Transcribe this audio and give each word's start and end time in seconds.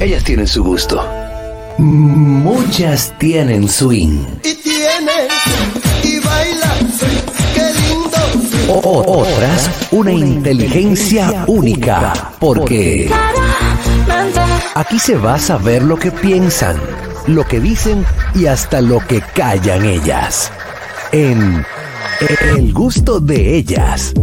Ellas 0.00 0.24
tienen 0.24 0.46
su 0.46 0.64
gusto. 0.64 1.06
Muchas 1.78 3.12
tienen 3.18 3.68
swing. 3.68 4.24
Y 4.44 4.54
tiene 4.54 5.28
y 6.02 6.18
baila, 6.20 6.74
qué 7.54 7.72
lindo. 7.72 8.80
O- 8.82 9.20
otras, 9.22 9.70
una 9.90 10.12
inteligencia 10.12 11.44
única. 11.46 12.32
Porque 12.38 13.10
aquí 14.74 14.98
se 14.98 15.16
va 15.16 15.34
a 15.34 15.38
saber 15.38 15.82
lo 15.82 15.98
que 15.98 16.10
piensan, 16.10 16.76
lo 17.26 17.46
que 17.46 17.60
dicen 17.60 18.04
y 18.34 18.46
hasta 18.46 18.80
lo 18.80 18.98
que 19.00 19.20
callan 19.34 19.84
ellas. 19.84 20.50
En 21.12 21.64
El 22.56 22.72
gusto 22.72 23.20
de 23.20 23.56
ellas. 23.56 24.14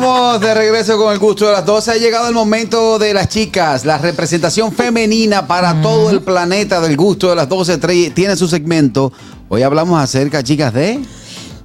Estamos 0.00 0.40
de 0.42 0.54
regreso 0.54 0.98
con 0.98 1.10
el 1.12 1.18
gusto 1.18 1.46
de 1.46 1.52
las 1.52 1.64
12. 1.64 1.90
Ha 1.92 1.94
llegado 1.96 2.28
el 2.28 2.34
momento 2.34 2.98
de 2.98 3.14
las 3.14 3.28
chicas, 3.28 3.84
la 3.86 3.96
representación 3.96 4.70
femenina 4.72 5.46
para 5.46 5.80
todo 5.80 6.10
el 6.10 6.20
planeta 6.20 6.80
del 6.82 6.96
gusto 6.98 7.30
de 7.30 7.36
las 7.36 7.48
12. 7.48 7.80
Tre- 7.80 8.12
Tiene 8.12 8.36
su 8.36 8.46
segmento. 8.46 9.10
Hoy 9.48 9.62
hablamos 9.62 9.98
acerca, 10.02 10.42
chicas, 10.42 10.74
de. 10.74 11.00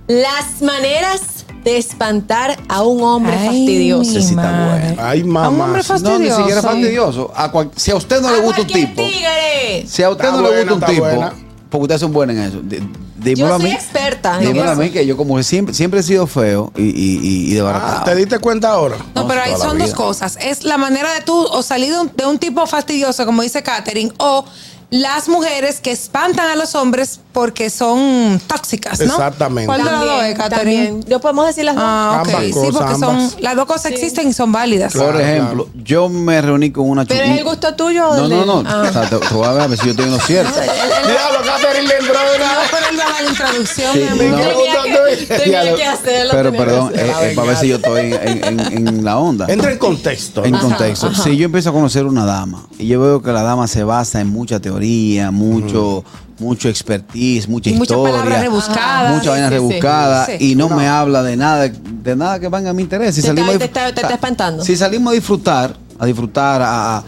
Las 0.07 0.61
maneras 0.61 1.21
de 1.65 1.77
espantar 1.77 2.57
a 2.69 2.83
un 2.83 3.03
hombre 3.03 3.33
Ay, 3.33 3.47
fastidioso. 3.47 4.11
Ese 4.11 4.21
sí 4.21 4.29
está 4.29 4.41
madre. 4.51 4.83
bueno. 4.87 5.01
Ay, 5.03 5.19
A 5.19 5.23
un 5.25 5.29
mamá. 5.29 5.65
hombre 5.65 5.81
No, 6.01 6.19
ni 6.19 6.31
siquiera 6.31 6.61
fastidioso. 6.61 7.31
A 7.35 7.51
cual- 7.51 7.71
si 7.75 7.91
a 7.91 7.95
usted 7.95 8.21
no 8.21 8.31
le 8.31 8.37
A 8.37 8.41
gusta 8.41 8.61
un 8.61 8.67
tipo, 8.67 9.01
tigre. 9.03 9.85
si 9.87 10.03
a 10.03 10.09
usted 10.09 10.23
Está 10.25 10.37
no 10.37 10.49
le 10.49 10.63
gusta 10.63 10.73
un 10.73 10.81
tipo, 10.93 11.01
buena. 11.05 11.33
Porque 11.71 11.83
ustedes 11.83 12.01
son 12.01 12.13
buenos 12.13 12.35
en 12.35 12.41
eso. 12.43 12.59
di- 12.61 13.35
Yo 13.35 13.47
soy 13.47 13.63
mí. 13.63 13.71
experta 13.71 14.35
en 14.41 14.47
Dímelo 14.53 14.71
a 14.71 14.75
mí 14.75 14.89
que 14.89 15.05
yo 15.05 15.15
como 15.17 15.41
siempre, 15.41 15.73
siempre 15.73 16.01
he 16.01 16.03
sido 16.03 16.27
feo 16.27 16.71
y, 16.75 16.83
y, 16.83 17.19
y, 17.21 17.51
y 17.51 17.53
de 17.55 17.61
Ah, 17.61 18.01
¿Te 18.05 18.13
diste 18.15 18.37
cuenta 18.39 18.69
ahora? 18.71 18.97
No, 19.15 19.21
No, 19.23 19.27
pero 19.27 19.41
ahí 19.41 19.53
son 19.57 19.77
dos 19.79 19.93
cosas. 19.93 20.37
Es 20.41 20.63
la 20.65 20.77
manera 20.77 21.13
de 21.13 21.21
tú 21.21 21.33
o 21.35 21.63
salir 21.63 21.91
de 21.93 21.99
un, 22.01 22.11
de 22.15 22.25
un 22.25 22.37
tipo 22.37 22.65
fastidioso, 22.67 23.25
como 23.25 23.41
dice 23.41 23.63
Katherine, 23.63 24.11
o 24.17 24.43
las 24.89 25.29
mujeres 25.29 25.79
que 25.79 25.91
espantan 25.91 26.49
a 26.49 26.55
los 26.55 26.75
hombres 26.75 27.21
porque 27.33 27.69
son 27.69 28.41
tóxicas, 28.47 28.99
¿no? 28.99 29.05
Exactamente. 29.05 29.65
¿Cuál 29.67 29.83
de 29.83 29.91
las 29.91 30.01
dos 30.01 30.23
es, 30.23 30.49
también. 30.49 31.03
Yo 31.05 31.19
podemos 31.21 31.45
decir 31.47 31.63
las 31.65 31.75
dos. 31.75 31.83
Ah, 31.87 32.19
ok. 32.21 32.27
Ambas 32.27 32.43
sí, 32.45 32.51
cosas, 32.51 32.71
porque 32.75 32.93
son, 32.95 33.15
ambas. 33.15 33.37
las 33.39 33.55
dos 33.55 33.65
cosas 33.65 33.81
Sí. 33.87 33.93
existen 33.93 34.27
y 34.29 34.33
son 34.33 34.51
válidas. 34.51 34.93
Claro, 34.93 35.11
Por 35.13 35.21
ejemplo, 35.21 35.69
yo 35.83 36.09
me 36.09 36.41
reuní 36.41 36.71
con 36.71 36.89
una 36.89 37.05
Pero 37.05 37.23
es 37.23 37.37
el 37.37 37.43
gusto 37.43 37.73
tuyo 37.75 38.09
o 38.09 38.15
No, 38.17 38.27
no, 38.27 38.45
no. 38.45 38.63
Ah. 38.69 38.83
O 38.89 38.91
sea, 38.93 39.09
te, 39.09 39.17
te 39.17 39.33
voy 39.33 39.45
a 39.47 39.51
ver 39.53 39.61
a 39.61 39.67
ver 39.67 39.77
si 39.77 39.85
yo 39.85 39.91
estoy 39.91 40.05
en 40.05 40.11
lo 40.11 40.19
cierto. 40.19 40.51
Diablo, 40.59 41.39
Catherine 41.45 41.87
le 41.87 41.97
entró 41.97 42.13
de 42.13 42.39
No, 42.39 42.45
una. 42.45 42.61
pero 42.71 42.85
él 42.91 42.99
va 42.99 43.03
a 43.03 43.21
dar 43.21 43.29
introducción, 43.29 43.93
Sí, 43.93 43.99
mi 43.99 44.07
amor. 44.07 44.23
no. 44.25 44.37
Tenía 44.37 45.17
que, 45.17 45.25
tenía 45.25 45.75
que 45.75 45.83
hacerlo. 45.85 46.31
Pero 46.33 46.51
tenía 46.51 46.51
que 46.51 46.57
perdón, 46.71 46.93
hacerlo. 46.93 47.13
eh, 47.21 47.31
eh, 47.31 47.35
para 47.35 47.47
ver 47.47 47.57
si 47.57 47.67
yo 47.69 47.75
estoy 47.77 47.99
en, 48.13 48.43
en- 48.43 48.87
en 48.87 49.03
la 49.05 49.17
onda. 49.17 49.45
Entra 49.49 49.71
en 49.71 49.77
contexto. 49.77 50.43
En 50.43 50.51
¿no? 50.51 50.59
contexto. 50.61 51.13
Si 51.15 51.37
yo 51.37 51.45
empiezo 51.45 51.69
a 51.69 51.73
conocer 51.73 52.05
una 52.05 52.25
dama 52.25 52.65
y 52.77 52.87
yo 52.87 52.99
veo 53.01 53.21
que 53.21 53.31
la 53.31 53.41
dama 53.43 53.67
se 53.67 53.83
basa 53.83 54.19
en 54.21 54.27
mucha 54.29 54.59
teoría, 54.59 55.31
mucho, 55.31 56.03
mucho 56.41 56.67
expertise, 56.67 57.47
mucha 57.47 57.69
Y 57.69 57.73
historia, 57.73 58.11
palabras 58.11 58.41
rebuscadas. 58.41 59.15
mucha 59.15 59.29
vaina 59.29 59.47
Sí, 59.49 59.53
sí, 59.55 59.59
sí. 59.61 59.67
rebuscada 59.69 60.25
Sí. 60.25 60.31
y 60.39 60.55
no, 60.55 60.67
me 60.69 60.87
habla 60.87 61.23
de 61.23 61.37
nada, 61.37 61.69
de 61.69 62.15
nada 62.15 62.39
que 62.39 62.49
venga 62.49 62.71
a 62.71 62.73
mi 62.73 62.81
interés. 62.81 63.15
Si 63.15 63.21
Te 63.21 63.27
salimos 63.27 63.53
está- 63.53 63.59
te 63.59 63.65
está- 63.67 63.93
te 63.93 64.01
está 64.01 64.13
espantando. 64.15 64.65
Si 64.65 64.75
salimos 64.75 65.11
a 65.11 65.15
disfrutar, 65.15 65.75
a 65.99 66.05
disfrutar, 66.05 66.61
a, 66.61 66.97
a- 66.97 67.03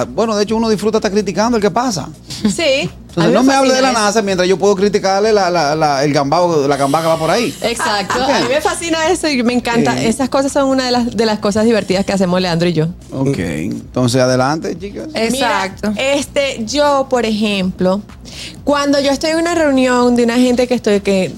a- 0.00 0.04
bueno, 0.04 0.36
de 0.36 0.44
hecho 0.44 0.56
uno 0.56 0.68
disfruta 0.68 0.98
hasta 0.98 1.10
criticando 1.10 1.56
el 1.56 1.62
que 1.62 1.70
pasa. 1.70 2.08
Sí. 2.28 2.88
Entonces 3.16 3.32
no 3.32 3.42
me 3.44 3.54
hable 3.54 3.72
de 3.74 3.80
la 3.82 3.90
eso. 3.92 4.00
NASA 4.00 4.22
mientras 4.22 4.48
yo 4.48 4.58
puedo 4.58 4.74
criticarle 4.74 5.32
la, 5.32 5.48
la, 5.50 5.74
la- 5.76 6.02
el 6.04 6.12
gambao, 6.12 6.66
la 6.66 6.76
gambá 6.76 7.00
que 7.00 7.06
va 7.06 7.16
por 7.18 7.30
ahí. 7.30 7.54
Exacto. 7.62 8.22
A 8.22 8.40
mí 8.40 8.46
me 8.48 8.60
fascina 8.60 9.08
eso 9.08 9.28
y 9.28 9.42
me 9.42 9.52
encanta. 9.52 10.02
Eh. 10.02 10.08
Esas 10.08 10.28
cosas 10.28 10.50
son 10.52 10.68
una 10.68 10.86
de 10.86 10.90
las, 10.90 11.16
de 11.16 11.24
las 11.26 11.38
cosas 11.38 11.64
divertidas 11.64 12.04
que 12.04 12.12
hacemos 12.12 12.40
Leandro 12.40 12.68
y 12.68 12.72
yo. 12.72 12.86
Ok, 13.12 13.38
entonces 13.38 14.20
adelante, 14.20 14.76
chicas. 14.78 15.08
Exacto. 15.14 15.90
Mira, 15.92 16.12
este, 16.14 16.64
yo, 16.66 17.06
por 17.08 17.24
ejemplo, 17.24 18.00
cuando 18.64 18.98
yo 19.00 19.10
estoy 19.12 19.30
en 19.30 19.36
una 19.38 19.54
reunión 19.54 20.16
de 20.16 20.24
una 20.24 20.36
gente 20.36 20.66
que 20.66 20.74
estoy 20.74 21.00
que 21.00 21.32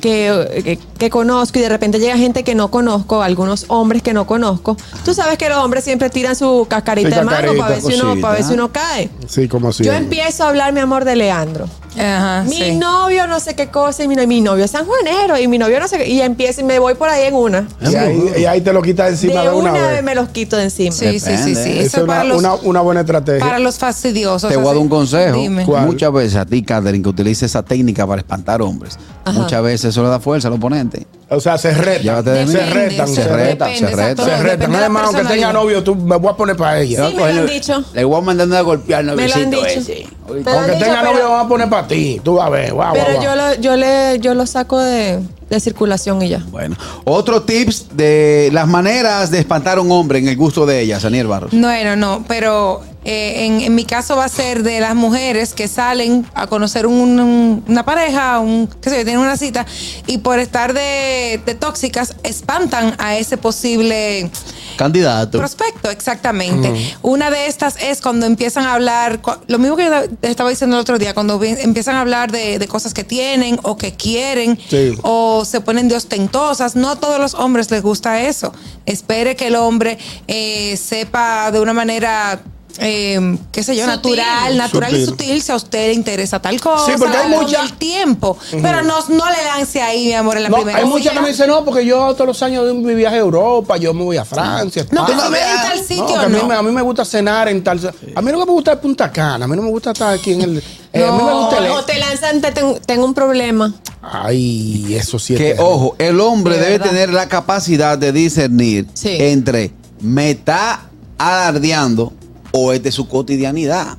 que, 0.00 0.62
que- 0.64 0.78
que 0.98 1.10
conozco 1.10 1.58
y 1.58 1.62
de 1.62 1.68
repente 1.68 1.98
llega 1.98 2.16
gente 2.18 2.42
que 2.44 2.54
no 2.54 2.70
conozco, 2.70 3.22
algunos 3.22 3.64
hombres 3.68 4.02
que 4.02 4.12
no 4.12 4.26
conozco. 4.26 4.76
Tú 5.04 5.14
sabes 5.14 5.38
que 5.38 5.48
los 5.48 5.58
hombres 5.58 5.84
siempre 5.84 6.10
tiran 6.10 6.36
su 6.36 6.66
cascarita 6.68 7.08
Sí, 7.10 7.14
de 7.16 7.22
mango 7.22 7.30
cascarita, 7.38 7.62
para 7.64 7.74
ver, 7.76 7.82
si 7.82 8.00
uno, 8.00 8.20
para 8.20 8.34
ver 8.34 8.44
si 8.44 8.52
uno 8.54 8.72
cae. 8.72 9.10
Sí, 9.26 9.48
como 9.48 9.72
si. 9.72 9.84
Yo 9.84 9.92
empiezo 9.92 10.44
a 10.44 10.48
hablar, 10.48 10.72
mi 10.72 10.80
amor, 10.80 11.04
de 11.04 11.16
Leandro. 11.16 11.66
Ajá, 11.98 12.44
Mi 12.46 12.56
sí. 12.56 12.76
novio 12.76 13.26
no 13.26 13.40
sé 13.40 13.54
qué 13.56 13.68
cosa, 13.68 14.04
y 14.04 14.08
mi, 14.08 14.14
mi 14.26 14.40
novio 14.40 14.64
es 14.64 14.70
sanjuanero, 14.70 15.36
y 15.38 15.48
mi 15.48 15.58
novio 15.58 15.80
no 15.80 15.88
sé 15.88 15.98
qué, 15.98 16.08
y 16.08 16.20
empiezo 16.20 16.60
y 16.60 16.64
me 16.64 16.78
voy 16.78 16.94
por 16.94 17.08
ahí 17.08 17.24
en 17.24 17.34
una. 17.34 17.66
Y 17.80 17.94
ahí, 17.96 18.32
y 18.38 18.44
ahí 18.44 18.60
te 18.60 18.72
lo 18.72 18.82
quitas 18.82 19.08
encima 19.10 19.40
de 19.40 19.48
de 19.48 19.54
una, 19.54 19.70
una 19.72 19.82
vez 19.82 19.90
vez. 19.96 20.04
me 20.04 20.14
los 20.14 20.28
quito 20.28 20.56
de 20.56 20.64
encima. 20.64 20.92
Sí, 20.92 21.18
sí, 21.18 21.36
sí, 21.36 21.54
sí. 21.56 21.78
Eso 21.78 22.00
es 22.00 22.06
para 22.06 22.22
una, 22.22 22.24
los, 22.24 22.38
una, 22.38 22.54
una 22.54 22.80
buena 22.82 23.00
estrategia. 23.00 23.44
para 23.44 23.58
los 23.58 23.78
fastidiosos. 23.78 24.48
Te 24.48 24.56
voy 24.56 24.64
a 24.66 24.68
dar 24.68 24.74
así. 24.76 24.82
un 24.82 24.88
consejo. 24.88 25.36
Dime. 25.38 25.64
Muchas 25.64 26.12
veces 26.12 26.36
a 26.36 26.46
ti, 26.46 26.62
Catherine, 26.62 27.02
que 27.02 27.08
utiliza 27.08 27.46
esa 27.46 27.62
técnica 27.64 28.06
para 28.06 28.20
espantar 28.20 28.62
hombres, 28.62 28.96
muchas 29.32 29.62
veces 29.62 29.86
eso 29.86 30.02
le 30.02 30.08
da 30.08 30.20
fuerza 30.20 30.48
al 30.48 30.54
oponente. 30.54 30.87
O 31.30 31.40
sea, 31.40 31.58
se 31.58 31.72
retan. 31.72 32.24
De 32.24 32.46
mí. 32.46 32.52
Se 32.52 32.58
Depende, 32.58 32.74
retan, 32.88 33.08
se 33.08 33.14
se 33.14 33.28
retan, 33.28 33.68
retan. 33.68 33.74
se 33.76 33.86
retan. 33.96 34.16
Se 34.24 34.30
depende 34.30 34.42
retan. 34.50 34.60
de 34.60 34.68
la 34.72 34.78
Además, 34.78 35.02
aunque 35.06 35.24
tenga 35.24 35.52
novio, 35.52 35.84
tú 35.84 35.94
me 35.94 36.16
voy 36.16 36.32
a 36.32 36.36
poner 36.36 36.56
para 36.56 36.80
ella. 36.80 37.06
Sí, 37.06 37.14
me 37.14 37.18
lo 37.34 37.40
han 37.40 37.46
dicho. 37.46 37.84
Le 37.92 38.04
voy 38.04 38.18
a 38.18 38.20
mandar 38.22 38.52
a 38.58 38.60
golpear 38.62 39.00
al 39.00 39.16
Me 39.16 39.28
lo 39.28 39.34
han 39.34 39.50
noviecito 39.50 39.66
dicho. 39.66 39.80
ese. 39.80 40.06
Me 40.44 40.50
han 40.50 40.56
Aunque 40.58 40.72
dicho, 40.72 40.84
tenga 40.84 41.00
pero- 41.00 41.12
novio, 41.12 41.28
vamos 41.28 41.44
a 41.44 41.48
poner 41.48 41.68
para 41.68 41.86
ti. 41.88 42.20
Tú 42.24 42.34
vas 42.36 42.46
a 42.46 42.50
ver. 42.50 42.64
Pero 42.64 42.74
guau. 42.76 43.22
yo 43.22 43.36
lo, 43.36 43.54
yo 43.56 43.76
le, 43.76 44.18
yo 44.20 44.34
lo 44.34 44.46
saco 44.46 44.78
de, 44.78 45.18
de 45.48 45.60
circulación 45.60 46.20
y 46.22 46.28
ya. 46.28 46.42
Bueno, 46.50 46.76
otro 47.04 47.42
tips 47.42 47.96
de 47.96 48.50
las 48.52 48.66
maneras 48.68 49.30
de 49.30 49.38
espantar 49.38 49.78
a 49.78 49.80
un 49.80 49.90
hombre 49.92 50.18
en 50.18 50.28
el 50.28 50.36
gusto 50.36 50.66
de 50.66 50.80
ella, 50.80 51.00
Saniel 51.00 51.26
Barros. 51.26 51.50
Bueno, 51.52 51.96
no, 51.96 52.24
pero 52.28 52.82
eh, 53.04 53.46
en, 53.46 53.60
en 53.62 53.74
mi 53.74 53.84
caso 53.84 54.16
va 54.16 54.24
a 54.26 54.28
ser 54.28 54.62
de 54.62 54.80
las 54.80 54.94
mujeres 54.94 55.54
que 55.54 55.66
salen 55.68 56.26
a 56.34 56.46
conocer 56.48 56.86
un- 56.86 57.18
un- 57.18 57.64
una 57.66 57.84
pareja, 57.84 58.40
un, 58.40 58.68
qué 58.82 58.90
sé 58.90 58.98
yo, 58.98 59.04
tienen 59.04 59.22
una 59.22 59.36
cita, 59.36 59.64
y 60.06 60.18
por 60.18 60.38
estar 60.38 60.74
de, 60.74 61.40
de 61.46 61.54
tóxicas 61.54 62.14
espantan 62.22 62.94
a 62.98 63.16
ese 63.16 63.38
posible 63.38 64.30
Candidato. 64.78 65.36
prospecto, 65.38 65.90
exactamente. 65.90 66.72
Una 67.02 67.30
de 67.30 67.46
estas 67.48 67.76
es 67.82 68.00
cuando 68.00 68.24
empiezan 68.24 68.64
a 68.64 68.72
hablar, 68.74 69.20
lo 69.48 69.58
mismo 69.58 69.76
que 69.76 69.84
yo 69.84 69.92
estaba 70.22 70.48
diciendo 70.48 70.76
el 70.76 70.80
otro 70.80 70.98
día, 70.98 71.12
cuando 71.12 71.42
empiezan 71.42 71.96
a 71.96 72.00
hablar 72.00 72.32
de, 72.32 72.58
de 72.58 72.68
cosas 72.68 72.94
que 72.94 73.04
tienen 73.04 73.58
o 73.64 73.76
que 73.76 73.92
quieren 73.94 74.58
Sí. 74.70 74.94
o 75.02 75.44
se 75.44 75.60
ponen 75.60 75.88
de 75.88 75.96
ostentosas. 75.96 76.76
No 76.76 76.90
a 76.90 76.96
todos 76.96 77.18
los 77.20 77.34
hombres 77.34 77.70
les 77.70 77.82
gusta 77.82 78.22
eso. 78.22 78.52
Espere 78.86 79.36
que 79.36 79.48
el 79.48 79.56
hombre 79.56 79.98
eh, 80.28 80.76
sepa 80.76 81.50
de 81.50 81.60
una 81.60 81.72
manera... 81.74 82.40
eh, 82.78 83.38
qué 83.50 83.62
sé 83.64 83.74
yo, 83.74 83.82
Sutil. 83.84 84.16
natural, 84.16 84.56
natural 84.56 84.96
y 84.96 85.04
Sutil. 85.06 85.42
si 85.42 85.50
a 85.52 85.56
usted 85.56 85.88
le 85.88 85.94
interesa 85.94 86.40
tal 86.40 86.60
cosa, 86.60 86.86
Sí, 86.86 86.92
porque 86.98 87.16
hay 87.16 87.32
con 87.32 87.42
mucha- 87.42 87.62
el 87.62 87.72
tiempo, 87.74 88.36
pero 88.62 88.82
no, 88.82 88.94
no 89.08 89.24
le 89.30 89.44
lance 89.44 89.80
ahí, 89.82 90.06
mi 90.06 90.12
amor, 90.14 90.36
en 90.36 90.44
la 90.44 90.48
No, 90.50 90.56
primera 90.56 90.78
hay 90.78 90.84
muchas 90.84 91.12
que 91.12 91.20
me 91.20 91.28
dicen, 91.28 91.48
no, 91.48 91.64
porque 91.64 91.84
yo 91.84 92.12
todos 92.14 92.26
los 92.28 92.42
años 92.42 92.64
doy 92.64 92.74
mi 92.74 92.94
viaje 92.94 93.16
a 93.16 93.20
Europa, 93.20 93.76
yo 93.78 93.92
me 93.94 94.04
voy 94.04 94.16
a 94.16 94.24
Francia. 94.24 94.86
No, 94.92 95.02
España. 95.08 95.24
si 95.24 95.30
me 95.30 95.38
en 95.40 95.56
tal 95.62 95.78
sitio, 95.80 96.20
a, 96.20 96.28
mí, 96.28 96.38
no. 96.40 96.46
me- 96.46 96.54
a 96.54 96.62
mí 96.62 96.70
me 96.70 96.82
gusta 96.82 97.04
cenar 97.04 97.48
en 97.48 97.64
tal. 97.64 97.78
A 98.14 98.20
mí 98.22 98.30
lo 98.32 98.38
que 98.40 98.46
me 98.46 98.52
gusta 98.52 98.72
es 98.72 98.78
Punta 98.78 99.10
Cana, 99.10 99.44
a 99.44 99.48
mí 99.48 99.56
no 99.56 99.62
me 99.62 99.70
gusta 99.70 99.90
estar 99.92 100.14
aquí 100.14 100.32
en 100.34 100.42
el. 100.42 100.62
eh, 100.92 101.04
a 101.04 101.12
mí 101.12 101.22
me 101.22 101.32
gusta 101.32 101.58
el. 101.58 101.70
O 101.72 101.84
te 101.84 101.98
lanzan, 101.98 102.40
te- 102.40 102.52
tengo, 102.52 102.78
tengo 102.86 103.04
un 103.04 103.14
problema. 103.14 103.74
Ay, 104.02 104.94
eso 104.94 105.18
sí 105.18 105.34
es 105.34 105.38
Que, 105.38 105.44
terrible. 105.48 105.64
ojo, 105.68 105.96
el 105.98 106.20
hombre 106.20 106.54
De 106.54 106.60
debe 106.60 106.78
verdad. 106.78 106.90
tener 106.90 107.10
la 107.12 107.28
capacidad 107.28 107.98
de 107.98 108.12
discernir 108.12 108.86
Sí. 108.94 109.16
entre 109.18 109.72
me 110.00 110.30
está 110.30 110.82
alardeando 111.18 112.12
o 112.58 112.72
es 112.72 112.82
de 112.82 112.92
su 112.92 113.08
cotidianidad. 113.08 113.96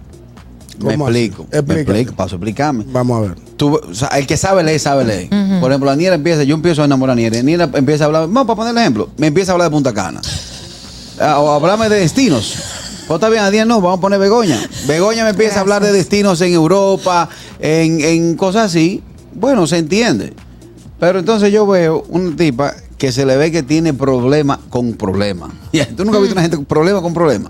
Me 0.80 0.94
explico. 0.94 1.46
Me 1.52 1.74
explico, 1.82 2.14
paso 2.16 2.36
a 2.36 2.38
explicarme. 2.38 2.86
Vamos 2.88 3.18
a 3.18 3.22
ver. 3.22 3.36
Tú, 3.58 3.76
o 3.76 3.94
sea, 3.94 4.08
el 4.10 4.26
que 4.26 4.38
sabe 4.38 4.64
leer, 4.64 4.80
sabe 4.80 5.04
leer. 5.04 5.30
Por 5.60 5.70
ejemplo, 5.72 5.90
la 5.90 5.96
niña 5.96 6.14
empieza, 6.14 6.44
yo 6.44 6.56
empiezo 6.56 6.82
a 6.82 6.86
enamorar 6.86 7.14
a 7.14 7.16
Niera. 7.16 7.42
Niera 7.44 7.70
empieza 7.74 8.06
a 8.06 8.08
hablar, 8.08 8.22
vamos, 8.24 8.46
para 8.46 8.56
poner 8.56 8.72
el 8.72 8.78
ejemplo, 8.78 9.10
me 9.18 9.28
empieza 9.28 9.52
a 9.52 9.54
hablar 9.54 9.70
de 9.70 9.76
Punta 9.76 9.94
Cana. 9.94 10.22
Ah, 11.20 11.40
O 11.40 11.52
hablarme 11.52 11.90
de 11.90 12.00
destinos. 12.00 12.56
Pues 13.08 13.16
está 13.18 13.28
bien, 13.30 13.44
a 13.44 13.50
día 13.52 13.66
no, 13.66 13.82
vamos 13.82 13.98
a 13.98 14.02
poner 14.02 14.20
Begoña. 14.20 14.58
Begoña 14.88 15.24
me 15.24 15.32
empieza 15.32 15.58
a 15.58 15.62
hablar 15.62 15.84
de 15.84 15.92
destinos 15.92 16.40
en 16.42 16.54
Europa, 16.54 17.28
en, 17.60 18.00
en 18.02 18.36
cosas 18.38 18.68
así. 18.68 19.04
Bueno, 19.34 19.68
se 19.68 19.80
entiende. 19.80 20.34
Pero 21.00 21.20
entonces 21.20 21.52
yo 21.52 21.66
veo 21.68 22.06
una 22.10 22.36
tipa 22.36 22.74
que 23.00 23.12
se 23.12 23.26
le 23.26 23.36
ve 23.38 23.52
que 23.52 23.64
tiene 23.64 23.94
problema 23.96 24.60
con 24.70 24.94
problema. 24.94 25.50
Ya, 25.74 25.88
Tú 25.88 26.04
nunca 26.06 26.18
has 26.18 26.22
visto 26.24 26.34
una 26.34 26.42
gente 26.44 26.58
con 26.58 26.66
problema 26.66 27.02
con 27.02 27.14
problema. 27.16 27.50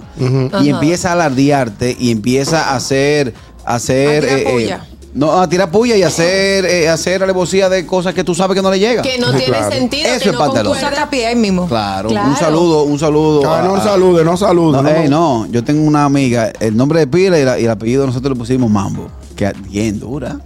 Y 0.62 0.70
empieza 0.70 1.10
a 1.10 1.14
alardearte 1.14 1.96
y 2.00 2.12
empieza 2.12 2.70
a 2.70 2.76
hacer, 2.78 3.34
a 3.66 3.76
hacer, 3.76 4.24
A 4.24 4.28
tirar 4.28 4.40
eh, 4.40 4.42
eh, 4.48 4.52
puya. 4.54 4.86
no, 5.14 5.40
a 5.42 5.50
tirar 5.50 5.72
puya 5.72 5.96
y 5.98 6.04
hacer, 6.04 6.66
eh, 6.66 6.88
hacer 6.90 7.24
alevosía 7.24 7.68
de 7.70 7.86
cosas 7.86 8.14
que 8.14 8.24
tú 8.24 8.36
sabes 8.36 8.56
que 8.56 8.62
no 8.62 8.70
le 8.72 8.78
llegan. 8.80 9.04
Que 9.04 9.18
no 9.18 9.30
tiene 9.32 9.46
Claro. 9.58 9.72
sentido, 9.72 10.08
Eso 10.10 10.20
que 10.24 10.30
es 10.30 10.34
no 10.34 10.40
pantalón. 10.40 10.74
concuerda. 10.74 10.96
Saca 10.98 11.10
pie 11.10 11.36
mismo. 11.36 11.68
Claro, 11.68 12.10
Claro. 12.10 12.30
un 12.30 12.36
saludo, 12.36 12.84
un 12.84 13.00
saludo. 13.00 13.42
Ah, 13.52 13.64
no 13.66 13.76
a- 13.76 13.84
salude, 13.84 14.24
no 14.24 14.38
salude. 14.38 14.82
no, 14.84 15.10
no, 15.10 15.48
yo 15.52 15.64
tengo 15.64 15.82
una 15.88 16.06
amiga, 16.06 16.52
el 16.60 16.76
nombre 16.78 17.00
de 17.00 17.08
pila 17.08 17.40
y, 17.40 17.44
la- 17.46 17.60
y 17.60 17.64
el 17.66 17.72
apellido 17.72 18.06
nosotros 18.06 18.34
le 18.34 18.40
pusimos 18.40 18.70
Mambo, 18.70 19.10
que 19.36 19.52
bien 19.70 20.00
dura. 20.00 20.40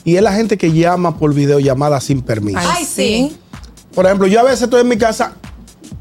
y 0.04 0.16
es 0.16 0.22
la 0.22 0.34
gente 0.34 0.58
que 0.58 0.72
llama 0.72 1.18
por 1.18 1.34
videollamada 1.34 2.00
sin 2.02 2.22
permiso. 2.22 2.60
Ay, 2.62 2.86
sí. 2.86 3.30
sí. 3.32 3.38
Por 3.94 4.06
ejemplo, 4.06 4.28
yo 4.28 4.40
a 4.40 4.44
veces 4.44 4.64
estoy 4.64 4.82
en 4.82 4.88
mi 4.88 4.98
casa 4.98 5.34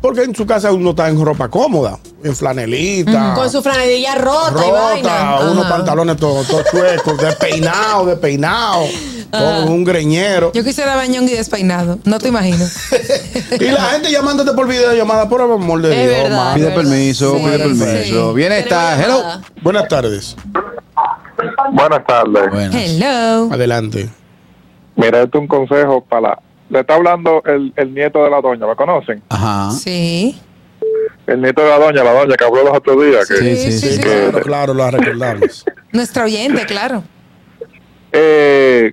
porque 0.00 0.23
en 0.23 0.35
su 0.35 0.47
casa 0.47 0.73
uno 0.73 0.91
está 0.91 1.08
en 1.08 1.23
ropa 1.23 1.49
cómoda, 1.49 1.99
en 2.25 2.35
flanelita. 2.35 3.35
Con 3.35 3.50
su 3.50 3.61
franelilla 3.61 4.14
rota, 4.14 4.64
y 4.67 4.70
vaina. 4.70 5.32
rota, 5.32 5.50
unos 5.50 5.64
Ajá. 5.67 5.76
pantalones 5.76 6.17
todos 6.17 6.47
todos 6.47 6.64
chuecos, 6.70 7.19
despeinado, 7.19 8.06
despeinado, 8.06 8.85
con 9.31 9.69
un 9.73 9.85
greñero. 9.85 10.53
Yo 10.55 10.64
quisiera 10.64 10.94
bañón 10.96 11.25
y 11.29 11.32
despeinado, 11.32 11.99
no 12.05 12.19
te 12.19 12.29
imagino. 12.29 12.64
Y 13.61 13.64
la 13.64 13.82
gente 13.91 14.11
llamándote 14.12 14.53
por 14.53 14.69
videollamada, 14.69 15.29
por 15.29 15.43
amor 15.43 15.82
de 15.82 15.91
Es 15.91 16.08
Dios. 16.08 16.23
verdad. 16.23 16.55
Pide 16.55 16.64
verdad. 16.67 16.81
permiso, 16.82 17.37
Sí, 17.37 17.43
pide 17.44 17.53
sí. 17.56 17.58
permiso. 17.81 18.32
Viene 18.35 18.58
esta. 18.61 18.96
Tenemos 18.96 19.20
Hello. 19.23 19.43
Buenas 19.62 19.88
tardes. 19.88 20.37
Buenas 21.73 22.07
tardes. 22.07 22.51
Buenas. 22.51 22.75
Hello. 22.75 23.53
Adelante. 23.53 24.09
Mira, 24.97 25.23
esto 25.23 25.39
es 25.39 25.43
un 25.43 25.47
consejo 25.49 26.05
para... 26.05 26.39
Le 26.69 26.81
está 26.81 26.95
hablando 26.95 27.43
el, 27.47 27.73
el 27.77 27.95
nieto 27.95 28.23
de 28.23 28.31
la 28.31 28.41
doña, 28.41 28.67
¿me 28.67 28.77
conocen? 28.77 29.23
Ajá. 29.29 29.71
Sí. 29.73 30.39
El 31.27 31.43
nieto 31.43 31.63
de 31.63 31.69
la 31.69 31.79
doña, 31.79 32.05
la 32.05 32.13
doña 32.13 32.37
que 32.37 32.45
habló 32.45 32.65
los 32.65 32.77
otros 32.77 33.03
días. 33.05 33.29
Que, 33.29 33.37
Sí, 33.37 33.57
sí, 33.57 33.73
sí. 33.73 33.89
Sí, 33.97 34.01
claro, 34.01 34.41
claro, 34.41 34.75
lo 34.75 34.91
recordamos. 34.91 35.65
Nuestra 35.93 36.25
oyente, 36.25 36.65
claro. 36.67 37.03
Eh, 38.13 38.93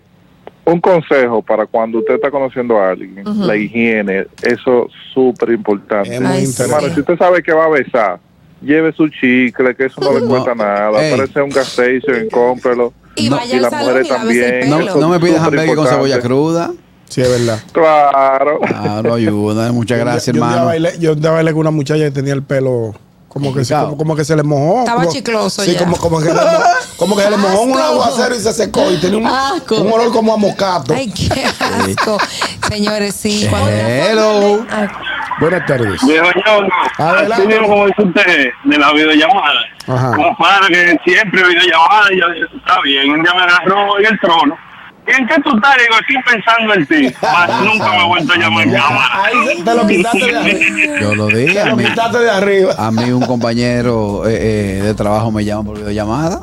un 0.66 0.82
consejo 0.82 1.42
para 1.42 1.66
cuando 1.66 2.00
usted 2.00 2.16
está 2.16 2.30
conociendo 2.30 2.78
a 2.80 2.90
alguien, 2.92 3.24
la 3.46 3.56
higiene, 3.56 4.28
eso 4.42 4.88
es 4.88 4.94
súper 5.14 5.52
importante. 5.52 6.14
Es 6.16 6.22
muy 6.22 6.32
Ay, 6.32 6.46
sí. 6.46 6.52
interesante. 6.52 6.76
Hermano, 6.76 6.94
si 6.94 7.00
usted 7.00 7.18
sabe 7.18 7.42
que 7.44 7.54
va 7.54 7.66
a 7.66 7.70
besar, 7.70 8.20
lleve 8.62 8.94
su 8.94 9.08
chicle, 9.10 9.76
que 9.76 9.86
eso 9.86 10.02
no 10.02 10.14
le 10.14 10.22
No. 10.22 10.28
cuesta 10.28 10.56
nada. 10.56 11.02
Ey. 11.04 11.16
Parece 11.16 11.42
un 11.42 11.50
gas 11.50 11.68
station, 11.68 12.30
cómprelo. 12.32 12.94
Y 13.16 13.30
vaya 13.30 13.56
al 13.58 13.62
las 13.64 13.74
mujeres 13.74 14.06
y 14.06 14.10
también. 14.10 14.70
No, 14.70 14.80
no 14.80 15.10
me 15.10 15.20
pidas 15.20 15.44
Súper 15.44 15.60
hamburgues 15.60 15.76
con 15.76 15.88
cebolla 15.88 16.20
cruda. 16.20 16.72
Sí, 17.10 17.22
es 17.22 17.30
verdad. 17.30 17.60
Claro. 17.72 18.60
Claro, 18.60 19.14
ayuda. 19.14 19.72
Muchas 19.72 19.98
gracias, 19.98 20.26
yo, 20.36 20.42
yo 20.42 20.46
hermano. 20.46 20.66
bailé, 20.66 20.94
yo 21.00 21.16
bailé 21.16 21.52
con 21.52 21.62
una 21.62 21.72
muchacha 21.72 22.04
que 22.04 22.12
tenía 22.12 22.34
el 22.34 22.44
pelo 22.44 22.94
como 23.30 23.54
que, 23.54 23.64
se, 23.64 23.74
como, 23.76 23.98
como 23.98 24.16
que 24.16 24.26
se 24.26 24.36
le 24.36 24.44
mojó. 24.44 24.80
Estaba 24.80 25.02
como- 25.02 25.14
chicloso 25.14 25.62
Sí, 25.64 25.74
ya. 25.74 25.80
como, 25.80 25.98
como, 25.98 26.20
que 26.20 26.26
le, 26.26 26.34
mo- 26.34 26.42
como 26.98 27.16
que 27.16 27.22
se 27.24 27.30
le 27.30 27.38
mojó 27.38 27.62
un 27.62 27.78
aguacero 27.78 28.36
y 28.36 28.40
se 28.40 28.52
secó. 28.52 28.92
Y 28.92 28.98
tenía 29.00 29.18
un, 29.20 29.26
Asco. 29.28 29.80
un 29.82 29.92
olor 29.92 30.12
como 30.12 30.34
a 30.34 30.38
mocato. 30.38 30.94
Ay, 30.94 31.10
qué 31.12 31.44
asco. 31.46 32.18
Señores, 32.68 33.16
sí. 33.16 33.48
Cuando 33.50 33.70
Hello. 33.70 34.66
Buenas 35.40 35.66
tardes. 35.66 36.02
Viejo 36.08 36.26
Ñongo, 36.46 36.70
Adelante. 36.98 37.34
así 37.34 37.48
mismo 37.48 37.68
como 37.68 37.86
dice 37.88 38.02
usted, 38.04 38.50
de 38.64 38.78
la 38.78 38.92
videollamada. 38.92 39.60
Ajá. 39.88 40.12
Compadre, 40.16 40.68
que 40.70 41.12
siempre 41.12 41.44
videollamada, 41.48 42.12
y 42.14 42.20
yo 42.20 42.30
dije, 42.30 42.46
está 42.58 42.82
bien, 42.84 43.12
un 43.12 43.22
día 43.24 43.34
me 43.36 43.42
agarró 43.44 44.00
en 44.00 44.06
el 44.08 44.20
trono. 44.20 44.58
¿Y 45.08 45.12
en 45.22 45.26
qué 45.28 45.36
tú 45.42 45.56
estás? 45.56 45.76
Digo, 45.78 45.96
estoy 46.02 46.34
pensando 46.34 46.74
en 46.74 46.86
ti. 46.86 47.16
Más 47.22 47.62
nunca 47.64 47.92
me 47.92 47.98
he 48.04 48.08
vuelto 48.08 48.34
a 48.34 48.36
llamar 48.36 48.64
en 48.68 48.74
cámara. 48.74 49.24
Ahí 49.24 49.64
te 49.64 49.74
lo 49.76 49.88
quitaste 49.88 50.26
de 50.26 50.38
arriba. 50.38 51.00
Yo 51.00 51.16
lo 51.16 51.28
dije. 51.28 51.54
Te 51.54 51.60
A 51.62 51.66
lo 51.68 51.76
mí, 51.78 51.84
quitaste 51.86 52.18
de 52.20 52.30
arriba. 52.32 52.74
a 52.78 52.92
mí 52.92 53.12
un 53.12 53.26
compañero 53.26 54.28
eh, 54.28 54.80
eh, 54.80 54.82
de 54.84 54.94
trabajo 54.96 55.32
me 55.32 55.46
llama 55.46 55.64
por 55.64 55.78
videollamada. 55.78 56.42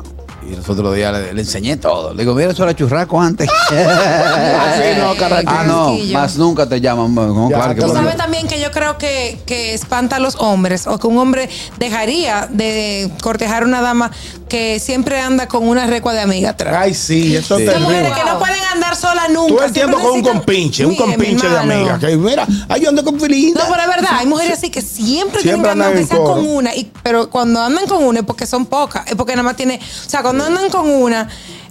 Y 0.49 0.55
los 0.55 0.69
otros 0.69 0.93
días 0.95 1.11
le, 1.13 1.33
le 1.33 1.41
enseñé 1.41 1.77
todo. 1.77 2.13
Le 2.13 2.23
digo, 2.23 2.35
mira, 2.35 2.51
eso 2.51 2.63
era 2.63 2.75
churraco 2.75 3.19
antes. 3.19 3.49
Así 3.69 4.99
no, 4.99 5.15
carraquillo. 5.15 5.51
ah, 5.51 5.63
no, 5.65 5.93
más 6.13 6.37
nunca 6.37 6.67
te 6.67 6.79
llaman. 6.81 7.13
No, 7.15 7.49
Ya, 7.49 7.55
claro 7.57 7.75
que 7.75 7.81
te 7.81 7.87
lo 7.87 7.93
no. 7.93 7.99
digo. 7.99 8.05
¿Sabe 8.11 8.17
también 8.17 8.47
que 8.47 8.59
yo 8.59 8.71
creo 8.71 8.97
que, 8.97 9.39
que 9.45 9.73
espanta 9.73 10.17
a 10.17 10.19
los 10.19 10.35
hombres 10.37 10.87
o 10.87 10.97
que 10.99 11.07
un 11.07 11.17
hombre 11.17 11.49
dejaría 11.79 12.47
de 12.51 13.09
cortejar 13.21 13.63
a 13.63 13.65
una 13.65 13.81
dama 13.81 14.11
que 14.49 14.79
siempre 14.79 15.19
anda 15.19 15.47
con 15.47 15.67
una 15.67 15.87
recua 15.87 16.13
de 16.13 16.21
amiga 16.21 16.51
atrás? 16.51 16.75
Ay, 16.77 16.93
sí, 16.93 17.35
eso 17.35 17.57
Sí. 17.57 17.63
es 17.63 17.69
Esas 17.69 17.81
mujeres 17.81 18.11
que 18.13 18.23
no 18.25 18.37
pueden 18.39 18.63
andar 18.73 18.95
solas 18.95 19.29
nunca. 19.31 19.55
Todo 19.55 19.65
el 19.65 19.71
tiempo 19.71 19.97
con 19.99 20.11
un 20.11 20.21
compinche, 20.21 20.85
un 20.85 20.95
compinche 20.95 21.47
de 21.49 21.57
amiga. 21.57 21.97
Que 21.99 22.15
mira, 22.17 22.45
ay, 22.69 22.81
yo 22.81 22.89
ando 22.89 23.03
con 23.03 23.19
Filinda. 23.19 23.63
No, 23.63 23.69
pero 23.71 23.81
es 23.83 23.87
verdad, 23.95 24.11
hay 24.19 24.27
mujeres 24.27 24.57
así 24.59 24.69
que 24.69 24.81
siempre, 24.81 25.41
tienen 25.41 25.61
Siempre 25.61 25.69
que 25.69 25.71
andar 25.71 25.97
andan 25.97 26.17
con 26.23 26.45
una, 26.47 26.75
y, 26.75 26.91
pero 27.03 27.29
cuando 27.29 27.61
andan 27.61 27.87
con 27.87 28.03
una 28.03 28.19
es 28.19 28.25
porque 28.25 28.45
son 28.45 28.65
pocas, 28.65 29.07
es 29.07 29.15
porque 29.15 29.33
nada 29.33 29.43
más 29.43 29.55
tiene, 29.55 29.79
o 30.05 30.09
sea, 30.09 30.21
cuando 30.21 30.34
andan 30.43 30.69
con 30.69 30.89
una, 30.89 31.27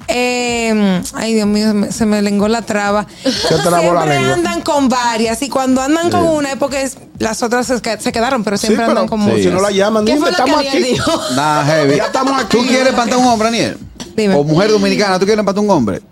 eh, 0.08 1.02
ay 1.14 1.34
Dios 1.34 1.46
mío, 1.46 1.72
se 1.90 2.06
me, 2.06 2.22
lengó 2.22 2.48
la 2.48 2.62
traba. 2.62 3.06
siempre 3.22 4.16
andan 4.16 4.60
con 4.62 4.88
varias 4.88 5.42
y 5.42 5.48
cuando 5.48 5.80
andan 5.82 6.10
con 6.10 6.24
una 6.24 6.52
es 6.52 6.56
porque 6.56 6.82
es- 6.82 6.96
las 7.18 7.42
otras 7.42 7.66
se, 7.66 7.80
que- 7.80 7.98
se 8.00 8.12
quedaron, 8.12 8.42
pero 8.44 8.56
Sí, 8.56 8.66
siempre 8.66 8.86
pero 8.86 9.00
andan 9.00 9.08
con 9.08 9.20
Sí. 9.20 9.26
muchas. 9.26 9.42
si 9.44 9.50
no 9.50 9.60
la 9.60 9.70
llaman, 9.70 10.04
¿Qué 10.04 10.12
dime, 10.14 10.24
que 10.24 10.30
estamos 10.30 10.58
aquí. 10.60 10.78
dijo? 10.82 11.12
Nah, 11.36 11.64
heavy. 11.64 11.96
Ya 11.96 12.06
estamos 12.06 12.42
aquí. 12.42 12.56
¿Tú 12.58 12.64
quieres 12.66 12.88
espantar 12.88 13.18
a 13.18 13.22
un 13.22 13.26
hombre, 13.28 13.48
Aniel? 13.48 13.78
Dime. 14.16 14.34
O 14.34 14.44
mujer 14.44 14.70
dominicana, 14.70 15.18
¿tú 15.18 15.24
quieres 15.26 15.40
espantar 15.40 15.62
a 15.62 15.64
un 15.64 15.70
hombre? 15.70 16.02